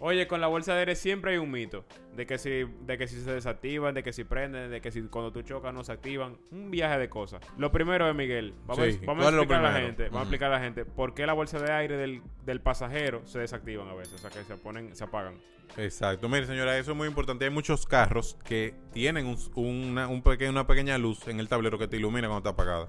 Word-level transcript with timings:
Oye, 0.00 0.28
con 0.28 0.40
la 0.40 0.46
bolsa 0.46 0.74
de 0.74 0.80
aire 0.80 0.94
siempre 0.94 1.32
hay 1.32 1.38
un 1.38 1.50
mito. 1.50 1.84
De 2.14 2.24
que 2.26 2.38
si, 2.38 2.64
de 2.86 2.98
que 2.98 3.06
si 3.08 3.20
se 3.20 3.32
desactivan, 3.32 3.94
de 3.94 4.02
que 4.02 4.12
si 4.12 4.24
prenden, 4.24 4.70
de 4.70 4.80
que 4.80 4.90
si 4.92 5.02
cuando 5.02 5.32
tú 5.32 5.42
chocas 5.42 5.74
no 5.74 5.82
se 5.84 5.92
activan. 5.92 6.36
Un 6.52 6.70
viaje 6.70 6.98
de 6.98 7.08
cosas. 7.08 7.40
Lo 7.56 7.72
primero 7.72 8.08
es, 8.08 8.14
Miguel, 8.14 8.54
vamos, 8.66 8.84
Sí, 8.84 9.00
a, 9.02 9.06
vamos 9.06 9.24
¿cuál 9.24 9.34
a 9.34 9.38
explicar 9.38 9.64
a 9.64 9.72
la 9.72 9.80
gente, 9.80 10.04
vamos 10.04 10.18
a 10.18 10.22
explicar 10.22 10.52
a 10.52 10.58
la 10.58 10.64
gente 10.64 10.84
por 10.84 11.14
qué 11.14 11.26
la 11.26 11.32
bolsa 11.32 11.58
de 11.58 11.72
aire 11.72 11.96
del, 11.96 12.22
del 12.44 12.60
pasajero 12.60 13.26
se 13.26 13.38
desactivan 13.40 13.88
a 13.88 13.94
veces. 13.94 14.14
O 14.14 14.18
sea, 14.18 14.30
que 14.30 14.42
se 14.44 14.56
ponen, 14.56 14.94
se 14.94 15.04
apagan. 15.04 15.34
Exacto. 15.76 16.28
Mire, 16.28 16.46
señora, 16.46 16.78
eso 16.78 16.92
es 16.92 16.96
muy 16.96 17.06
importante. 17.08 17.44
Hay 17.44 17.50
muchos 17.50 17.84
carros 17.86 18.36
que 18.44 18.74
tienen 18.92 19.26
un- 19.26 19.38
una, 19.54 20.08
un 20.08 20.22
peque- 20.22 20.48
una 20.48 20.66
pequeña 20.66 20.96
luz 20.98 21.26
en 21.28 21.40
el 21.40 21.48
tablero 21.48 21.78
que 21.78 21.86
te 21.88 21.96
ilumina 21.96 22.28
cuando 22.28 22.38
está 22.38 22.50
apagada. 22.50 22.88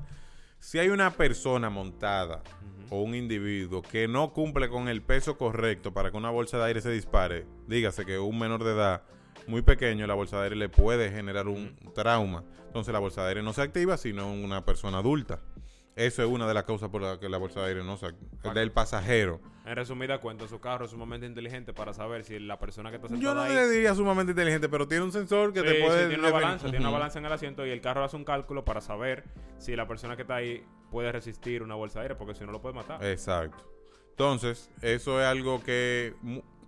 Si 0.60 0.78
hay 0.78 0.90
una 0.90 1.12
persona 1.12 1.70
montada 1.70 2.44
o 2.90 3.02
un 3.02 3.16
individuo 3.16 3.82
que 3.82 4.10
no 4.10 4.34
cumple 4.34 4.68
con 4.68 4.90
el 4.90 5.02
peso 5.02 5.38
correcto 5.38 5.94
para 5.94 6.12
que 6.12 6.18
una 6.18 6.32
bolsa 6.32 6.58
de 6.58 6.66
aire 6.66 6.82
se 6.82 6.92
dispare, 6.92 7.48
dígase 7.68 8.06
que 8.06 8.20
un 8.20 8.38
menor 8.38 8.66
de 8.66 8.74
edad 8.74 9.04
muy 9.48 9.62
pequeño, 9.62 10.06
la 10.06 10.16
bolsa 10.16 10.38
de 10.38 10.44
aire 10.44 10.56
le 10.58 10.68
puede 10.68 11.12
generar 11.12 11.48
un 11.48 11.78
trauma. 11.96 12.44
Entonces 12.68 12.94
la 12.94 13.00
bolsa 13.00 13.24
de 13.24 13.30
aire 13.30 13.42
no 13.42 13.54
se 13.54 13.62
activa, 13.62 13.96
sino 13.96 14.32
una 14.32 14.66
persona 14.66 14.98
adulta. 14.98 15.40
Eso 16.00 16.24
es 16.24 16.30
una 16.30 16.48
de 16.48 16.54
las 16.54 16.64
causas 16.64 16.90
por 16.90 17.02
las 17.02 17.18
que 17.18 17.28
la 17.28 17.38
bolsa 17.38 17.60
de 17.60 17.68
aire 17.68 17.84
no 17.84 17.98
se 17.98 18.06
activa. 18.06 18.54
Del 18.54 18.72
pasajero. 18.72 19.42
En 19.66 19.76
resumida 19.76 20.20
cuenta, 20.20 20.48
su 20.48 20.60
carro 20.62 20.86
es 20.86 20.92
sumamente 20.92 21.26
inteligente 21.28 21.74
para 21.74 21.94
saber 21.94 22.24
si 22.24 22.40
la 22.40 22.58
persona 22.58 22.90
que 22.90 22.96
está 22.96 23.10
Yo 23.10 23.16
sentada 23.16 23.36
no 23.36 23.42
ahí... 23.42 23.54
le 23.54 23.70
diría 23.70 23.94
sumamente 23.94 24.32
inteligente, 24.32 24.70
pero 24.70 24.88
tiene 24.88 25.04
un 25.04 25.12
sensor 25.12 25.52
que 25.52 25.60
Sí, 25.60 25.66
te 25.66 25.76
sí, 25.76 25.82
puede... 25.84 26.08
tiene 26.08 26.24
una 26.24 26.32
balanza, 26.32 26.70
tiene 26.70 26.80
una 26.80 26.90
balanza 26.90 27.20
en 27.20 27.26
el 27.26 27.34
asiento 27.34 27.66
y 27.68 27.72
el 27.72 27.82
carro 27.82 28.04
hace 28.06 28.16
un 28.16 28.24
cálculo 28.24 28.64
para 28.64 28.80
saber 28.80 29.26
si 29.58 29.76
la 29.76 29.88
persona 29.88 30.16
que 30.16 30.22
está 30.22 30.36
ahí 30.36 30.64
puede 30.90 31.12
resistir 31.12 31.62
una 31.62 31.76
bolsa 31.76 32.00
de 32.00 32.04
aire, 32.04 32.16
porque 32.16 32.34
si 32.34 32.46
no 32.46 32.54
lo 32.54 32.62
puede 32.62 32.76
matar. 32.76 33.04
Exacto. 33.04 33.70
Entonces, 34.12 34.72
eso 34.82 35.20
es 35.22 35.28
algo 35.28 35.62
que 35.62 36.14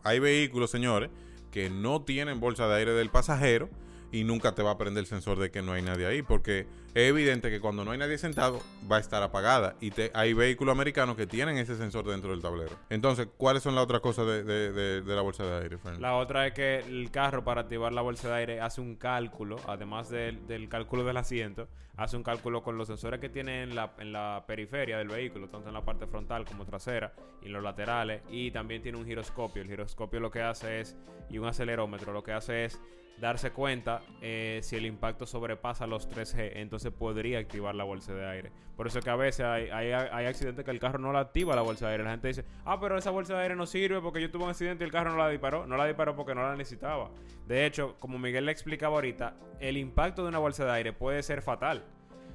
hay 0.03 0.19
vehículos, 0.19 0.69
señores, 0.71 1.09
que 1.51 1.69
no 1.69 2.01
tienen 2.03 2.39
bolsa 2.41 2.67
de 2.67 2.75
aire 2.75 2.91
del 2.91 3.09
pasajero 3.09 3.69
y 4.11 4.23
nunca 4.23 4.53
te 4.53 4.61
va 4.63 4.71
a 4.71 4.77
prender 4.77 5.01
el 5.01 5.07
sensor 5.07 5.39
de 5.39 5.51
que 5.51 5.61
no 5.61 5.71
hay 5.73 5.81
nadie 5.81 6.05
ahí, 6.05 6.21
porque 6.21 6.67
es 6.93 7.09
evidente 7.09 7.49
que 7.49 7.61
cuando 7.61 7.85
no 7.85 7.91
hay 7.91 7.97
nadie 7.97 8.17
sentado 8.17 8.61
va 8.91 8.97
a 8.97 8.99
estar 8.99 9.23
apagada 9.23 9.75
y 9.79 9.91
hay 10.13 10.33
vehículos 10.33 10.73
americanos 10.73 11.15
que 11.15 11.25
tienen 11.27 11.57
ese 11.57 11.77
sensor 11.77 12.05
dentro 12.05 12.31
del 12.31 12.41
tablero. 12.41 12.71
Entonces, 12.89 13.27
¿cuáles 13.37 13.63
son 13.63 13.75
las 13.75 13.83
otras 13.85 14.01
cosas 14.01 14.25
de, 14.27 14.43
de- 14.43 15.01
la 15.15 15.21
bolsa 15.21 15.45
de 15.45 15.63
aire? 15.63 15.77
Fernando? 15.77 16.01
La 16.01 16.15
otra 16.15 16.47
es 16.47 16.53
que 16.53 16.79
el 16.79 17.09
carro 17.11 17.43
para 17.45 17.61
activar 17.61 17.93
la 17.93 18.01
bolsa 18.01 18.27
de 18.29 18.35
aire 18.35 18.59
hace 18.61 18.81
un 18.81 18.95
cálculo, 18.95 19.55
además 19.67 20.09
del, 20.09 20.45
del 20.47 20.67
cálculo 20.67 21.03
del 21.05 21.15
asiento, 21.17 21.69
hace 21.95 22.17
un 22.17 22.23
cálculo 22.23 22.63
con 22.63 22.77
los 22.77 22.87
sensores 22.87 23.19
que 23.21 23.29
tiene 23.29 23.63
en 23.63 23.75
la, 23.75 23.93
en 23.99 24.11
la 24.11 24.43
periferia 24.45 24.97
del 24.97 25.07
vehículo, 25.07 25.47
tanto 25.47 25.69
en 25.69 25.73
la 25.73 25.85
parte 25.85 26.07
frontal 26.07 26.43
como 26.45 26.65
trasera 26.65 27.13
y 27.41 27.45
en 27.45 27.53
los 27.53 27.63
laterales, 27.63 28.23
y 28.29 28.51
también 28.51 28.81
tiene 28.81 28.97
un 28.97 29.05
giroscopio. 29.05 29.61
El 29.61 29.69
giroscopio 29.69 30.19
lo 30.19 30.31
que 30.31 30.41
hace 30.41 30.81
es, 30.81 30.97
y 31.29 31.37
un 31.37 31.47
acelerómetro, 31.47 32.11
lo 32.11 32.23
que 32.23 32.33
hace 32.33 32.65
es 32.65 32.81
darse 33.21 33.51
cuenta 33.51 34.01
eh, 34.19 34.59
si 34.63 34.75
el 34.75 34.85
impacto 34.87 35.27
sobrepasa 35.27 35.85
los 35.85 36.09
3G, 36.09 36.53
entonces 36.55 36.91
podría 36.91 37.37
activar 37.37 37.75
la 37.75 37.83
bolsa 37.83 38.13
de 38.13 38.25
aire. 38.27 38.51
Por 38.75 38.87
eso 38.87 38.97
es 38.97 39.05
que 39.05 39.11
a 39.11 39.15
veces 39.15 39.45
hay, 39.45 39.69
hay, 39.69 39.91
hay 39.91 40.25
accidentes 40.25 40.65
que 40.65 40.71
el 40.71 40.79
carro 40.79 40.97
no 40.97 41.13
la 41.13 41.19
activa 41.19 41.55
la 41.55 41.61
bolsa 41.61 41.85
de 41.85 41.91
aire. 41.91 42.03
La 42.03 42.09
gente 42.09 42.29
dice, 42.29 42.45
ah, 42.65 42.79
pero 42.81 42.97
esa 42.97 43.11
bolsa 43.11 43.35
de 43.35 43.43
aire 43.43 43.55
no 43.55 43.67
sirve 43.67 44.01
porque 44.01 44.19
yo 44.19 44.31
tuve 44.31 44.45
un 44.45 44.49
accidente 44.49 44.83
y 44.83 44.85
el 44.85 44.91
carro 44.91 45.11
no 45.11 45.17
la 45.17 45.29
disparó. 45.29 45.67
No 45.67 45.77
la 45.77 45.85
disparó 45.85 46.15
porque 46.15 46.33
no 46.33 46.41
la 46.41 46.55
necesitaba. 46.55 47.11
De 47.47 47.67
hecho, 47.67 47.95
como 47.99 48.17
Miguel 48.17 48.47
le 48.47 48.51
explicaba 48.51 48.95
ahorita, 48.95 49.35
el 49.59 49.77
impacto 49.77 50.23
de 50.23 50.29
una 50.29 50.39
bolsa 50.39 50.65
de 50.65 50.71
aire 50.71 50.93
puede 50.93 51.21
ser 51.21 51.43
fatal. 51.43 51.85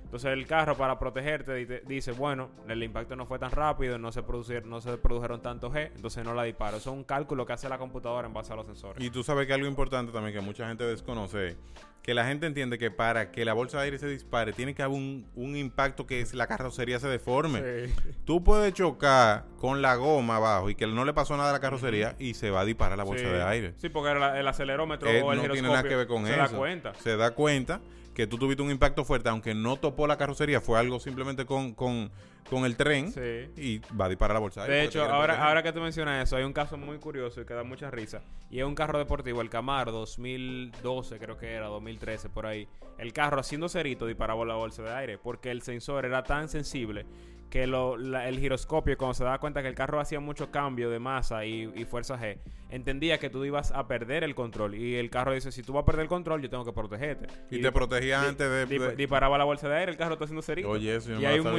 Entonces 0.06 0.32
el 0.32 0.46
carro 0.46 0.76
para 0.76 0.98
protegerte 0.98 1.52
di- 1.54 1.80
dice, 1.86 2.12
bueno, 2.12 2.48
el 2.68 2.82
impacto 2.82 3.14
no 3.16 3.26
fue 3.26 3.38
tan 3.38 3.50
rápido, 3.50 3.98
no 3.98 4.10
se, 4.12 4.22
producir, 4.22 4.64
no 4.64 4.80
se 4.80 4.96
produjeron 4.96 5.42
tantos 5.42 5.72
G, 5.72 5.90
entonces 5.94 6.24
no 6.24 6.32
la 6.32 6.44
disparo. 6.44 6.78
Eso 6.78 6.90
es 6.90 6.96
un 6.96 7.04
cálculo 7.04 7.44
que 7.44 7.52
hace 7.52 7.68
la 7.68 7.76
computadora 7.78 8.26
en 8.26 8.32
base 8.32 8.52
a 8.52 8.56
los 8.56 8.66
sensores. 8.66 9.04
Y 9.04 9.10
tú 9.10 9.22
sabes 9.22 9.46
que 9.46 9.52
algo 9.52 9.66
importante 9.66 10.12
también 10.12 10.32
que 10.34 10.40
mucha 10.40 10.66
gente 10.68 10.84
desconoce 10.84 11.48
es 11.48 11.56
que 12.02 12.14
la 12.14 12.24
gente 12.24 12.46
entiende 12.46 12.78
que 12.78 12.92
para 12.92 13.32
que 13.32 13.44
la 13.44 13.52
bolsa 13.52 13.78
de 13.78 13.84
aire 13.86 13.98
se 13.98 14.06
dispare 14.06 14.52
tiene 14.52 14.76
que 14.76 14.82
haber 14.84 14.96
un, 14.96 15.26
un 15.34 15.56
impacto 15.56 16.06
que 16.06 16.20
es 16.20 16.34
la 16.34 16.46
carrocería 16.46 17.00
se 17.00 17.08
deforme. 17.08 17.86
Sí. 17.88 18.12
Tú 18.24 18.44
puedes 18.44 18.72
chocar 18.74 19.44
con 19.58 19.82
la 19.82 19.96
goma 19.96 20.36
abajo 20.36 20.70
y 20.70 20.76
que 20.76 20.86
no 20.86 21.04
le 21.04 21.12
pasó 21.12 21.36
nada 21.36 21.50
a 21.50 21.52
la 21.52 21.58
carrocería 21.60 22.14
y 22.20 22.34
se 22.34 22.50
va 22.50 22.60
a 22.60 22.64
disparar 22.64 22.96
la 22.96 23.02
bolsa 23.02 23.24
Sí. 23.24 23.30
de 23.32 23.42
aire. 23.42 23.74
Sí, 23.78 23.88
porque 23.88 24.12
el, 24.12 24.22
el 24.22 24.46
acelerómetro 24.46 25.08
Eh, 25.10 25.20
o 25.20 25.32
el 25.32 25.38
no 25.42 25.52
tiene 25.52 25.66
nada 25.68 25.82
que 25.82 25.96
ver 25.96 26.06
con 26.06 26.24
se 26.26 26.32
eso. 26.32 26.40
da 26.42 26.48
cuenta. 26.56 26.94
Se 26.94 27.16
da 27.16 27.32
cuenta 27.32 27.80
que 28.14 28.26
tú 28.28 28.38
tuviste 28.38 28.62
un 28.62 28.70
impacto 28.70 29.04
fuerte, 29.04 29.28
aunque 29.28 29.52
no 29.54 29.76
topó 29.76 29.95
la 30.06 30.18
carrocería, 30.18 30.60
fue 30.60 30.78
algo 30.78 31.00
simplemente 31.00 31.46
con, 31.46 31.72
con, 31.72 32.10
con 32.50 32.64
el 32.64 32.76
tren 32.76 33.10
Sí. 33.12 33.50
y 33.56 33.78
va 33.96 34.04
a 34.06 34.08
disparar 34.08 34.34
la 34.34 34.40
bolsa 34.40 34.64
de 34.64 34.84
hecho, 34.84 35.02
ahora, 35.02 35.18
proteger. 35.34 35.40
ahora 35.48 35.62
que 35.62 35.72
tú 35.72 35.80
mencionas 35.80 36.22
eso, 36.24 36.36
hay 36.36 36.44
un 36.44 36.52
caso 36.52 36.76
muy 36.76 36.98
curioso 36.98 37.40
y 37.40 37.44
que 37.44 37.54
da 37.54 37.64
mucha 37.64 37.90
risa. 37.90 38.22
Y 38.50 38.58
es 38.60 38.64
un 38.64 38.74
carro 38.74 38.98
deportivo, 38.98 39.40
el 39.42 39.50
Camaro 39.50 39.90
2012, 39.92 41.18
creo 41.18 41.36
que 41.38 41.52
era, 41.52 41.66
2013, 41.66 42.28
por 42.28 42.46
ahí. 42.46 42.68
El 42.98 43.12
carro 43.12 43.40
haciendo 43.40 43.68
cerito 43.68 44.06
disparaba 44.06 44.44
la 44.44 44.54
bolsa 44.54 44.82
de 44.82 44.90
aire 44.94 45.18
porque 45.18 45.50
el 45.50 45.62
sensor 45.62 46.04
era 46.04 46.22
tan 46.22 46.48
sensible 46.48 47.04
que 47.50 47.66
lo- 47.66 47.96
la- 47.96 48.28
el 48.28 48.38
giroscopio, 48.40 48.98
cuando 48.98 49.14
se 49.14 49.22
daba 49.22 49.38
cuenta 49.38 49.62
que 49.62 49.68
el 49.68 49.74
carro 49.76 50.00
hacía 50.00 50.18
mucho 50.18 50.50
cambio 50.50 50.90
de 50.90 50.98
masa 50.98 51.44
y, 51.46 51.70
y 51.76 51.84
fuerza 51.84 52.18
G, 52.18 52.38
entendía 52.70 53.18
que 53.18 53.30
tú 53.30 53.44
ibas 53.44 53.70
a 53.70 53.86
perder 53.86 54.24
el 54.24 54.34
control. 54.34 54.74
Y 54.74 54.96
el 54.96 55.10
carro 55.10 55.32
dice, 55.32 55.52
si 55.52 55.62
tú 55.62 55.72
vas 55.72 55.82
a 55.82 55.86
perder 55.86 56.02
el 56.02 56.08
control, 56.08 56.42
yo 56.42 56.50
tengo 56.50 56.64
que 56.64 56.72
protegerte. 56.72 57.28
Y 57.50 57.62
te 57.62 57.70
protegía 57.70 58.20
antes 58.22 58.50
de- 58.50 58.66
de- 58.66 58.96
disparaba 58.96 59.38
la 59.38 59.44
bolsa 59.44 59.68
de 59.68 59.76
aire, 59.76 59.92
el 59.92 59.96
carro 59.96 60.14
está 60.14 60.24
haciendo 60.24 60.42
cerito. 60.42 60.68
Oye, 60.70 60.96
eso 60.96 61.10
yo 61.12 61.20
y 61.20 61.24
hay 61.24 61.38
un 61.38 61.44
sabía. 61.44 61.58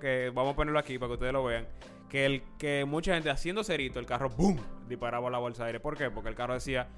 Que 0.00 0.30
vamos 0.34 0.54
a 0.54 0.56
ponerlo 0.56 0.78
aquí 0.78 0.98
para 0.98 1.10
que 1.10 1.14
ustedes 1.14 1.32
lo 1.32 1.44
vean. 1.44 1.66
Que 2.08 2.26
el 2.26 2.42
que 2.58 2.84
mucha 2.84 3.14
gente 3.14 3.30
haciendo 3.30 3.62
cerito, 3.62 4.00
el 4.00 4.06
carro 4.06 4.30
¡boom! 4.30 4.58
disparaba 4.88 5.30
la 5.30 5.38
bolsa 5.38 5.62
de 5.62 5.68
aire. 5.68 5.80
¿Por 5.80 5.96
qué? 5.96 6.10
Porque 6.10 6.28
el 6.28 6.34
carro 6.34 6.54
decía 6.54 6.88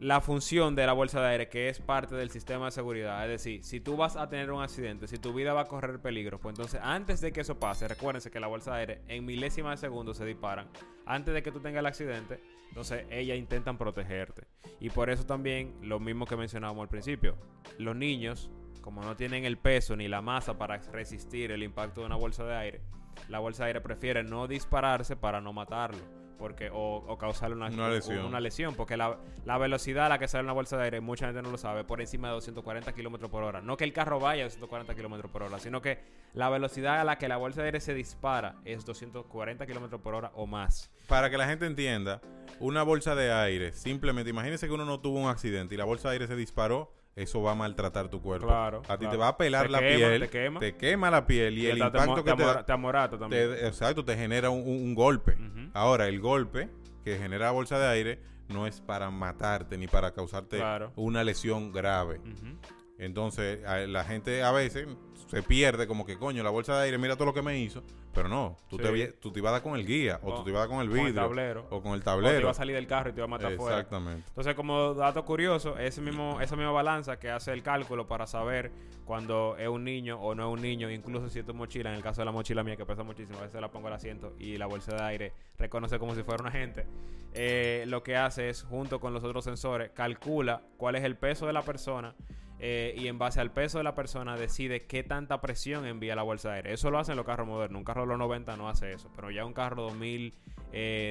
la 0.00 0.20
función 0.20 0.76
de 0.76 0.86
la 0.86 0.92
bolsa 0.92 1.20
de 1.20 1.28
aire, 1.28 1.48
que 1.48 1.68
es 1.68 1.80
parte 1.80 2.14
del 2.14 2.30
sistema 2.30 2.66
de 2.66 2.70
seguridad. 2.70 3.24
Es 3.24 3.30
decir, 3.42 3.64
si 3.64 3.80
tú 3.80 3.96
vas 3.96 4.16
a 4.16 4.28
tener 4.28 4.50
un 4.52 4.62
accidente, 4.62 5.08
si 5.08 5.18
tu 5.18 5.32
vida 5.32 5.52
va 5.52 5.62
a 5.62 5.64
correr 5.64 6.00
peligro, 6.00 6.38
pues 6.38 6.52
entonces 6.54 6.80
antes 6.82 7.20
de 7.20 7.32
que 7.32 7.40
eso 7.40 7.58
pase, 7.58 7.88
recuérdense 7.88 8.30
que 8.30 8.38
la 8.38 8.46
bolsa 8.46 8.74
de 8.74 8.80
aire 8.80 9.02
en 9.08 9.24
milésimas 9.26 9.80
de 9.80 9.88
segundos 9.88 10.16
se 10.16 10.24
disparan. 10.24 10.68
Antes 11.04 11.34
de 11.34 11.42
que 11.42 11.50
tú 11.50 11.60
tengas 11.60 11.80
el 11.80 11.86
accidente, 11.86 12.40
entonces 12.68 13.06
ellas 13.10 13.36
intentan 13.38 13.76
protegerte. 13.76 14.46
Y 14.78 14.90
por 14.90 15.10
eso 15.10 15.26
también, 15.26 15.74
lo 15.82 15.98
mismo 15.98 16.26
que 16.26 16.36
mencionábamos 16.36 16.82
al 16.82 16.88
principio, 16.88 17.36
los 17.78 17.96
niños, 17.96 18.50
como 18.80 19.02
no 19.02 19.16
tienen 19.16 19.44
el 19.44 19.58
peso 19.58 19.96
ni 19.96 20.08
la 20.08 20.20
masa 20.22 20.58
para 20.58 20.78
resistir 20.78 21.50
el 21.50 21.62
impacto 21.62 22.00
de 22.00 22.06
una 22.06 22.16
bolsa 22.16 22.44
de 22.44 22.54
aire, 22.56 22.80
la 23.28 23.38
bolsa 23.38 23.64
de 23.64 23.68
aire 23.68 23.80
prefiere 23.80 24.22
no 24.22 24.46
dispararse 24.46 25.16
para 25.16 25.40
no 25.40 25.52
matarlo. 25.52 26.18
Porque, 26.38 26.70
o, 26.72 26.98
o 27.08 27.18
causarle 27.18 27.56
una, 27.56 27.66
Una 27.66 27.88
lesión. 27.90 28.24
una 28.24 28.38
lesión, 28.38 28.76
porque 28.76 28.96
la, 28.96 29.18
la 29.44 29.58
velocidad 29.58 30.06
a 30.06 30.08
la 30.08 30.18
que 30.20 30.28
sale 30.28 30.44
una 30.44 30.52
bolsa 30.52 30.76
de 30.76 30.84
aire, 30.84 31.00
mucha 31.00 31.26
gente 31.26 31.42
no 31.42 31.50
lo 31.50 31.58
sabe, 31.58 31.82
por 31.82 32.00
encima 32.00 32.28
de 32.28 32.34
240 32.34 32.92
kilómetros 32.94 33.28
por 33.28 33.42
hora. 33.42 33.60
No 33.60 33.76
que 33.76 33.82
el 33.82 33.92
carro 33.92 34.20
vaya 34.20 34.42
a 34.42 34.46
240 34.46 34.94
kilómetros 34.94 35.32
por 35.32 35.42
hora, 35.42 35.58
sino 35.58 35.82
que 35.82 35.98
la 36.34 36.48
velocidad 36.48 37.00
a 37.00 37.02
la 37.02 37.18
que 37.18 37.26
la 37.26 37.38
bolsa 37.38 37.62
de 37.62 37.66
aire 37.66 37.80
se 37.80 37.92
dispara 37.92 38.54
es 38.64 38.84
240 38.84 39.66
kilómetros 39.66 40.00
por 40.00 40.14
hora 40.14 40.30
o 40.36 40.46
más. 40.46 40.92
Para 41.08 41.28
que 41.28 41.38
la 41.38 41.48
gente 41.48 41.66
entienda, 41.66 42.20
una 42.60 42.84
bolsa 42.84 43.16
de 43.16 43.32
aire, 43.32 43.72
simplemente, 43.72 44.30
imagínese 44.30 44.68
que 44.68 44.72
uno 44.74 44.84
no 44.84 45.00
tuvo 45.00 45.18
un 45.18 45.28
accidente 45.28 45.74
y 45.74 45.78
la 45.78 45.86
bolsa 45.86 46.08
de 46.10 46.12
aire 46.12 46.28
se 46.28 46.36
disparó, 46.36 46.92
eso 47.18 47.42
va 47.42 47.52
a 47.52 47.54
maltratar 47.54 48.08
tu 48.08 48.20
cuerpo. 48.22 48.46
Claro, 48.46 48.78
A 48.88 48.96
ti 48.96 49.00
claro. 49.00 49.10
te 49.10 49.16
va 49.16 49.28
a 49.28 49.36
pelar 49.36 49.66
Te 49.66 49.72
la 49.72 49.78
quema, 49.80 49.96
piel, 49.96 50.20
te 50.20 50.28
quema. 50.28 50.60
quema 50.78 51.10
la 51.10 51.26
piel 51.26 51.58
y, 51.58 51.66
el 51.66 51.78
te 51.78 51.84
impacto 51.84 52.24
que 52.24 52.32
te, 52.34 52.42
da- 52.42 52.64
te 52.64 52.72
amorata 52.72 53.18
también. 53.18 53.50
te- 53.54 53.66
exacto, 53.66 54.04
te 54.04 54.16
genera 54.16 54.50
un, 54.50 54.94
golpe. 54.94 55.36
Ahora, 55.74 56.06
el 56.08 56.20
golpe 56.20 56.68
que 57.04 57.16
genera 57.18 57.46
la 57.46 57.50
bolsa 57.52 57.78
de 57.78 57.86
aire 57.88 58.20
no 58.48 58.66
es 58.66 58.80
para 58.80 59.10
matarte 59.10 59.76
ni 59.76 59.86
para 59.86 60.12
causarte 60.12 60.56
Claro. 60.56 60.92
una 60.96 61.22
lesión 61.24 61.72
grave. 61.72 62.18
Ujú. 62.18 62.56
Entonces, 62.98 63.60
la 63.88 64.04
gente 64.04 64.42
a 64.42 64.50
veces 64.52 64.86
se 65.28 65.42
pierde 65.42 65.86
como 65.86 66.04
que, 66.04 66.18
coño, 66.18 66.42
la 66.42 66.50
bolsa 66.50 66.76
de 66.78 66.84
aire, 66.86 66.98
mira 66.98 67.14
todo 67.14 67.26
lo 67.26 67.34
que 67.34 67.42
me 67.42 67.58
hizo. 67.58 67.82
Pero 68.14 68.28
no, 68.28 68.56
tú, 68.68 68.76
Sí. 68.78 68.82
te, 68.82 69.08
tú 69.12 69.30
te 69.30 69.38
ibas 69.38 69.50
a 69.50 69.52
dar 69.52 69.62
con 69.62 69.78
el 69.78 69.86
guía, 69.86 70.18
o 70.22 70.32
O 70.32 70.34
tú 70.38 70.44
te 70.44 70.50
ibas 70.50 70.60
a 70.60 70.66
dar 70.66 70.68
con 70.70 70.80
el 70.80 70.88
con 70.88 70.98
el 70.98 71.04
vidrio, 71.04 71.22
tablero. 71.22 71.66
o 71.70 71.80
con 71.82 71.92
el 71.92 71.98
O 71.98 72.00
te 72.00 72.04
tablero. 72.04 72.40
iba 72.40 72.50
a 72.50 72.54
salir 72.54 72.74
del 72.74 72.86
carro 72.88 73.10
y 73.10 73.12
te 73.12 73.18
iba 73.20 73.26
a 73.26 73.28
matar 73.28 73.52
fuera. 73.54 73.76
Exactamente. 73.76 74.24
Entonces, 74.28 74.54
como 74.54 74.94
dato 74.94 75.24
curioso, 75.24 75.78
ese 75.78 76.00
mismo, 76.00 76.40
esa 76.40 76.56
misma 76.56 76.72
balanza 76.72 77.18
que 77.18 77.30
hace 77.30 77.52
el 77.52 77.62
cálculo 77.62 78.08
para 78.08 78.26
saber 78.26 78.72
cuando 79.04 79.56
es 79.58 79.68
un 79.68 79.84
niño 79.84 80.18
o 80.20 80.34
no 80.34 80.48
es 80.48 80.54
un 80.54 80.62
niño, 80.62 80.90
incluso 80.90 81.28
si 81.28 81.38
es 81.38 81.46
tu 81.46 81.54
mochila, 81.54 81.90
en 81.90 81.96
el 81.96 82.02
caso 82.02 82.22
de 82.22 82.24
la 82.24 82.32
mochila 82.32 82.64
mía 82.64 82.76
que 82.76 82.84
pesa 82.86 83.04
muchísimo, 83.04 83.38
a 83.38 83.42
veces 83.42 83.60
la 83.60 83.70
pongo 83.70 83.86
al 83.88 83.94
asiento 83.94 84.34
y 84.38 84.56
la 84.56 84.66
bolsa 84.66 84.96
de 84.96 85.02
aire 85.02 85.32
reconoce 85.58 85.98
como 86.00 86.14
si 86.16 86.22
fuera 86.24 86.42
un 86.42 86.48
agente, 86.48 86.86
eh, 87.34 87.84
lo 87.86 88.02
que 88.02 88.16
hace 88.16 88.48
es, 88.48 88.62
junto 88.64 88.98
con 88.98 89.12
los 89.14 89.22
otros 89.22 89.44
sensores, 89.44 89.90
calcula 89.94 90.62
cuál 90.78 90.96
es 90.96 91.04
el 91.04 91.16
peso 91.16 91.46
de 91.46 91.52
la 91.52 91.62
persona 91.62 92.14
eh, 92.60 92.94
y 92.96 93.06
en 93.06 93.18
base 93.18 93.40
al 93.40 93.52
peso 93.52 93.78
de 93.78 93.84
la 93.84 93.94
persona 93.94 94.36
decide 94.36 94.86
qué 94.86 95.04
tanta 95.04 95.40
presión 95.40 95.86
envía 95.86 96.16
la 96.16 96.22
bolsa 96.22 96.50
de 96.50 96.56
aire. 96.56 96.72
Eso 96.72 96.90
lo 96.90 96.98
hacen 96.98 97.16
los 97.16 97.24
carros 97.24 97.46
modernos. 97.46 97.78
Un 97.78 97.84
carro 97.84 98.02
de 98.02 98.08
los 98.08 98.18
90 98.18 98.56
no 98.56 98.68
hace 98.68 98.92
eso, 98.92 99.10
pero 99.14 99.30
ya 99.30 99.44
un 99.44 99.52
carro 99.52 99.82
2010 99.82 100.34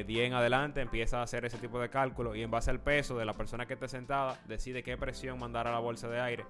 en 0.08 0.34
adelante 0.34 0.82
empieza 0.82 1.20
a 1.20 1.24
hacer 1.24 1.46
ese 1.46 1.58
tipo 1.58 1.80
de 1.80 1.90
cálculo 1.90 2.36
y 2.36 2.44
en 2.44 2.52
base 2.52 2.70
al 2.70 2.82
peso 2.82 3.18
de 3.18 3.26
la 3.26 3.34
persona 3.34 3.66
que 3.66 3.76
esté 3.76 3.88
sentada 3.88 4.40
decide 4.48 4.84
qué 4.84 4.98
presión 4.98 5.40
mandar 5.40 5.68
a 5.68 5.72
la 5.72 5.80
bolsa 5.80 6.10
de 6.10 6.20
aire. 6.20 6.46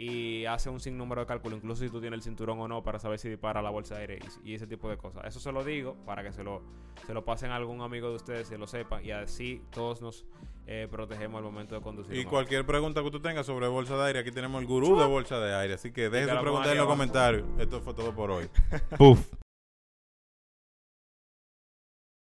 Y 0.00 0.46
hace 0.46 0.70
un 0.70 0.80
sinnúmero 0.80 1.20
de 1.20 1.26
cálculos, 1.26 1.58
incluso 1.58 1.84
si 1.84 1.90
tú 1.90 2.00
tienes 2.00 2.16
el 2.16 2.22
cinturón 2.22 2.58
o 2.58 2.66
no, 2.66 2.82
para 2.82 2.98
saber 2.98 3.18
si 3.18 3.28
dispara 3.28 3.60
la 3.60 3.68
bolsa 3.68 3.96
de 3.96 4.00
aire 4.00 4.18
y, 4.44 4.52
y 4.52 4.54
ese 4.54 4.66
tipo 4.66 4.88
de 4.88 4.96
cosas. 4.96 5.26
Eso 5.26 5.40
se 5.40 5.52
lo 5.52 5.62
digo 5.62 5.94
para 6.06 6.22
que 6.22 6.32
se 6.32 6.42
lo, 6.42 6.62
se 7.06 7.12
lo 7.12 7.22
pasen 7.26 7.50
a 7.50 7.56
algún 7.56 7.82
amigo 7.82 8.08
de 8.08 8.16
ustedes, 8.16 8.48
se 8.48 8.56
lo 8.56 8.66
sepa, 8.66 9.02
y 9.02 9.10
así 9.10 9.60
todos 9.70 10.00
nos 10.00 10.24
eh, 10.66 10.88
protegemos 10.90 11.36
al 11.36 11.44
momento 11.44 11.74
de 11.74 11.82
conducir. 11.82 12.16
Y 12.16 12.24
cualquier 12.24 12.64
pregunta 12.64 13.02
que 13.02 13.10
tú 13.10 13.20
tengas 13.20 13.44
sobre 13.44 13.68
bolsa 13.68 13.94
de 13.98 14.06
aire, 14.06 14.18
aquí 14.20 14.30
tenemos 14.30 14.62
el 14.62 14.66
gurú 14.66 14.98
de 14.98 15.04
bolsa 15.04 15.38
de 15.38 15.54
aire. 15.54 15.74
Así 15.74 15.92
que 15.92 16.08
deje 16.08 16.34
su 16.34 16.40
pregunta 16.40 16.72
en 16.72 16.78
los 16.78 16.86
comentarios. 16.86 17.44
Esto 17.58 17.82
fue 17.82 17.92
todo 17.92 18.14
por 18.14 18.30
hoy. 18.30 18.48
Puf. 18.96 19.20